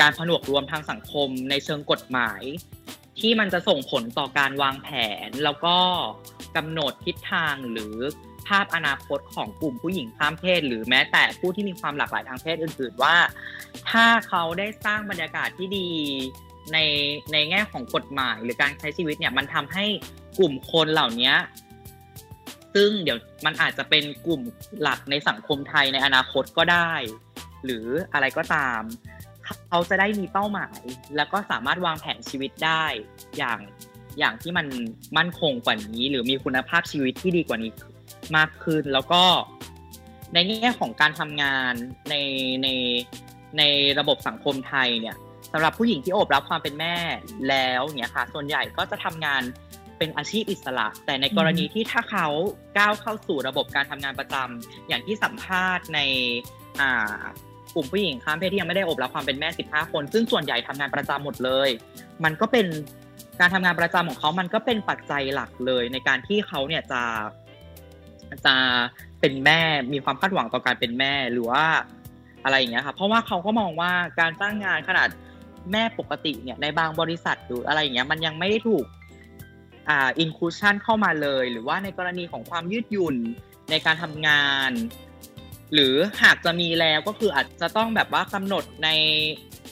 [0.00, 2.42] การผนวกรวมทางสังคมในเชิงกฎหมาย
[3.20, 4.88] ที่มันจะส่งผลต่อการวางแผ
[5.26, 5.76] น แล้วก็
[6.56, 7.94] กำหนดทิศทางหรือ
[8.48, 13.16] ภาพอนาคตของกลุ่มผู้หญิงข้ามเพศ หรือแม้แต่ผู้ที่มีความหลากหลายทางเพศอื่น ๆ ว่า
[13.90, 15.88] ถ้าเขาได้สร้างบรรยากาศที่ดี
[16.72, 16.78] ใน
[17.32, 19.84] ในแง่ของกฎหมาย หรือการใช้ชีวิตเนี่ยมันทำให้
[20.38, 21.32] กลุ่มคนเหล่านี้
[22.74, 24.40] ซึ่งเดี๋ยวมันอาจจะเป็นกลุ่ม
[24.80, 26.92] หลักในสังคมไทยในอนาคตก็ได้
[27.64, 28.82] หรืออะไรก็ตาม
[29.68, 30.80] เขาจะได้มีเป้าหมาย
[31.16, 32.84] แล้วก็สามารถวางแผนชีวิตได้
[33.38, 33.58] อย่าง
[34.18, 34.66] อย่างที่มัน
[35.16, 37.72] มั่นคงกว่านี้ หรือมีคุณภาพชีวิตที่ดีกว่านี้
[38.36, 39.22] มากขึ้น แล้วก็
[40.34, 41.74] ในแง่ของการทำงาน
[42.10, 42.14] ใน
[42.62, 42.68] ใน
[43.58, 43.62] ใน
[43.98, 45.16] ระบบสังคมไทยเนี่ย
[45.52, 46.96] สำหรับผู้หญิงที่โอบรับความเป็นแม่
[47.48, 49.42] แล้วเนี่ยค่ะ ส่วนใหญ่ก็จะทำงาน
[50.02, 52.26] เป็นอาชีพอิสระ แต่ในกรณีที่ถ้าเขา
[52.78, 56.00] ก้าวเข้าสู่ระบบการทำงานประจำอย่างที่สัมภาษณ์ใน
[57.74, 61.68] กลุ่มผู้หญิงข้ามเพศที่ยังไม่ได้โอบรับความเป็นแม่ 15 คน ซึ่งส่วนใหญ่ทำงานประจำหมดเลย
[62.24, 62.66] มันก็เป็น
[63.40, 67.02] การทำงานประจำของเขามันก็เป็นปัจจัยหลักเลย ในการที่เขาเนี่ยจะ
[68.46, 68.54] จะ
[69.20, 69.60] เป็นแม่
[69.92, 71.64] มีความคาดหวังต่อการเป็นแม่หรือว่า
[72.44, 75.08] อะไรอย่างเงี้ยค่ะเพราะว่าเขาก็มองว่าการจ้างงานขนาด
[75.72, 78.84] แม่ปกติเนี่ยในบางบริษัทหรืออะไรอย่างเงี้ยมันยังไม่ได้ถูก
[79.88, 83.16] อ่าอินคูชันเข้ามาเลย หรือว่าในกรณีของความยืดหยุ่น
[83.70, 84.70] ในการทำงาน
[85.74, 88.88] หรือหากจะมีแล้วก็คืออาจจะต้องแบบว่ากำหนดใน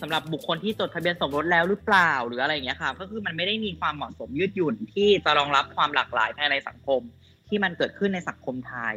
[0.01, 7.01] สำหรับบุคคลที่จดทะเบียนสมรสแล้วหรือเปล่าหรืออะไรอย่างเงี้ยค่ะก็คือมันไม่ได้มีความเหมาะสมยืดหยุ่นที่จะรองรับความหลากหลายภายในสังคม
[7.49, 8.97] ที่มันเกิดขึ้นในสังคมไทย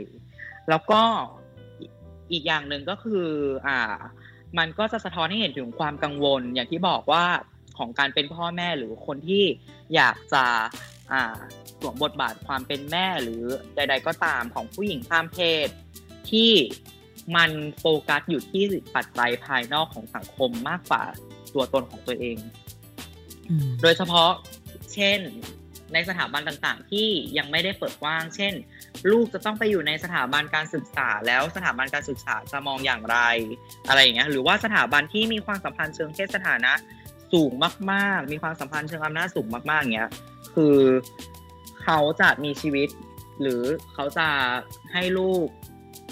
[0.70, 1.02] แล้วก็
[2.32, 3.28] อีกอย่างหนึ่งก็คือ
[3.68, 3.96] อ่า
[4.58, 7.26] มันก็จะสะท้อนให้เห็นถึงความกังวล อย่างที่บอกว่า
[7.78, 9.44] ของการเป็นพ่อแม่หรือคนที่
[9.96, 10.44] อยากจะ
[11.12, 11.24] อ่า
[11.80, 13.44] สวมบทบาทความเป็นแม่หรือ
[13.76, 15.68] ใด ๆ ก็ตามของผู้หญิงข้ามเพศ
[16.32, 16.52] ที่
[17.36, 18.64] มันโฟกัสอยู่ที่
[18.96, 21.04] ปัจจัยภายนอกของสังคมมากกว่า
[21.54, 22.38] ตัวตนของตัวเอง
[23.82, 24.32] โดยเฉพาะ
[24.94, 25.20] เช่น
[25.94, 28.54] ในสถาบันต่างๆ ที่ยังไม่ได้เปิดกว้าง เช่น
[29.12, 33.18] ลูกจะต้องไปอยู่ในสถาบันการศึกษา แล้วสถาบันการศึกษาจะมองอย่างไร
[33.88, 36.74] อะไรอย่างเงี้ย หรือว่าสถาบันที่มีความสัมพันธ์เชิงเพศสถานะ
[37.34, 37.52] สูง
[37.92, 40.10] มาก ๆ มีความสัมพันธ์เชิงอำนาจสูงมากๆเงี้ย
[40.56, 40.76] คือ
[41.84, 42.90] เขาจะมีชีวิต
[43.42, 43.62] หรือ
[43.94, 44.28] เขาจะ
[44.94, 45.48] ให้ลูก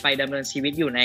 [0.02, 1.02] ไปดำเนินชีวิตอยู่ใน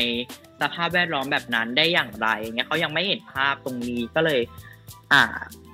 [0.60, 4.40] สภาพแวดล้อมแบบนั้นได้อย่างไรเงี้ยเขายังไม่เห็นภาพตรงนี้ก็เลย
[5.12, 5.22] อ่า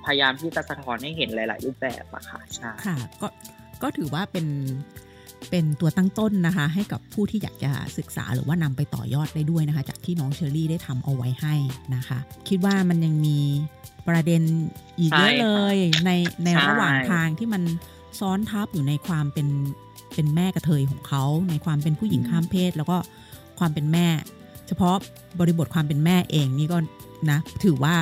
[0.04, 3.28] พยายามที่จะสะท้อนให้เห็นหลาย ๆ รูปแบบอะค่ะใช่ค่ะก็
[3.82, 4.46] ก็ถือว่าเป็น
[5.52, 11.54] เป็นตัวตั้งต้นนะคะ ให้กับผู้ที่อยากจะศึกษาหรือว่านำไปต่อยอดได้ด้วยนะคะ จากที่น้องเชอรี่ได้ทำเอาไว้ให้
[11.94, 13.38] นะคะ คิดว่ามันยังมี
[14.08, 14.42] ประเด็น
[14.98, 16.10] อีกเยอะเลยใน
[16.44, 17.62] ในระหว่างทางที่มัน
[18.20, 19.48] ซ้อนทับอยู่ในความเป็น
[20.14, 22.96] เป็นแม่กระเทยของเขา ในความเป็นผู้หญิงข้ามเพศ แล้วก็
[23.58, 24.06] ความเป็นแม่
[24.66, 24.96] เฉพาะ
[25.40, 26.78] บริบทความเป็นแม่เองนี่ก็
[27.30, 27.96] นะ ถือว่า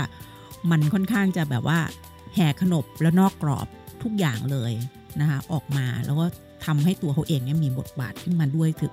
[0.70, 1.78] มันค่อนข้างจะแบบว่า
[2.34, 3.66] แห่ขนบแล้วนอกกรอบ
[4.02, 4.72] ทุกอย่างเลย
[5.20, 6.26] นะคะออกมาแล้วก็
[6.66, 8.92] ทำให้ตัวเขาเองเนี่ยมีบทบาทขึ้นมาด้วยถึง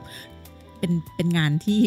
[0.80, 1.80] เป็นเป็นงานที่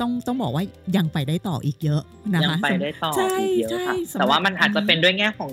[0.00, 0.64] ต้องต้องบอกว่า
[0.96, 2.02] ยังไปได้ต่ออีกเยอะ
[2.34, 5.50] นะคะยังไปได้ต่ออีกเยอะค่ะแต่ว่ามันอาจจะเป็นด้วยแง่ของ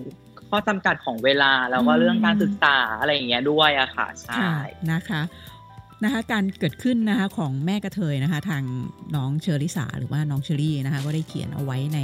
[0.50, 4.54] ข้อจำกัดของเวลาแล้วก็เรื่องการศึกษาอะไรอย่างเงี้ยด้วยอะค่ะใช่
[4.92, 5.22] นะคะ
[6.04, 8.64] นะคะการเกิดขึ้นนะคะของแม่กระเทยนะคะ ทาง
[9.16, 12.00] น้องเชอริสาหรือว่าน้องเชอรี่นะคะ ก็ได้เขียนเอาไว้ใน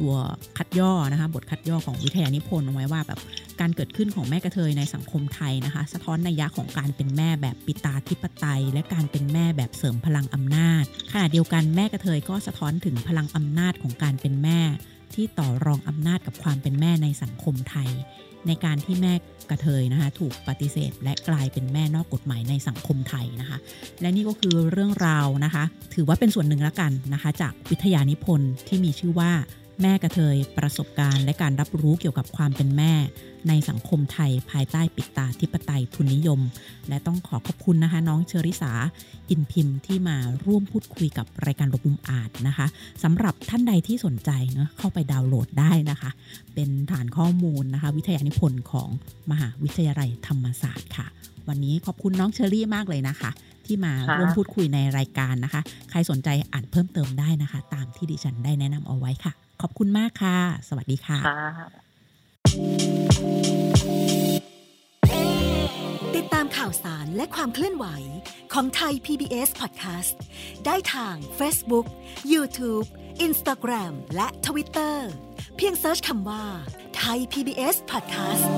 [0.00, 0.12] ตัว
[0.58, 3.20] คัดย่อนะคะบทคัดย่อของวิทยานิพนธ์เอาไว้ว่าแบบ
[3.60, 14.60] การเกิดขึ้นของแม่กระเทยในสังคมไทยนะคะ สะท้อนนัยยะของการเป็นแม่แบบปิตาธิปไตย และการเป็นแม่แบบเสริมพลังอำนาจขณะเดียวกันแม่กระเทยก็สะท้อนถึงพลังอำนาจของการเป็นแม่
[15.14, 17.90] ที่ต่อรองอำนาจกับความเป็นแม่ในสังคมไทย
[18.46, 19.14] ในการที่แม่
[19.50, 23.58] กระเทยนะคะถูกปฏิเสธ และกลายเป็นแม่นอกกฎหมายในสังคมไทยนะคะ
[24.00, 29.30] และนี่ก็คือเรื่องราวนะคะ ถือว่าเป็นส่วนหนึ่งละกันนะคะ จากวิทยานิพนธ์ที่มีชื่อว่า
[29.82, 32.92] แม่กระเทยประสบการณ์และการรับรู้เกี่ยวกับความเป็นแม่
[33.48, 36.40] ในสังคมไทยภายใต้ปิดตาธิปไตยทุนนิยม
[36.88, 38.72] และต้องขอขอบคุณนะคะ น้องเชอริสา
[39.30, 40.16] อินพิมพ์ที่มา
[40.46, 42.66] ร่วมพูดคุยกับรายการรบมุมอาจนะคะ
[43.02, 46.10] สำหรับท่านใดที่สนใจเนาะเข้าไปดาวน์โหลดได้นะคะ
[46.54, 48.88] เป็นฐานข้อมูลนะคะ วิทยานิพนธ์ของ
[49.30, 51.06] มหาวิทยาลัยธรรมศาสตร์ค่ะ
[51.48, 53.30] วันนี้ขอบคุณน้องเชอรี่มากเลยนะคะ
[53.66, 59.32] ที่มาร่วมพูดคุยในรายการนะคะ ใครสนใจอ่านเพิ่มเติมได้นะคะ ตามที่ดิฉันได้แนะนำเอาไว้ค่ะ
[59.62, 61.18] ขอบคุณมากค่ะ สวัสดีค่ะ
[66.16, 67.86] ติดตามข่าวสารและความเคลื่อนไหว
[68.52, 70.14] ของไทย PBS Podcast
[70.66, 71.86] ได้ทาง Facebook,
[72.32, 72.86] YouTube,
[73.26, 74.96] Instagram และ Twitter
[75.56, 76.44] เพียงเซิร์ชคำว่า
[76.96, 78.48] ไทย PBS Podcast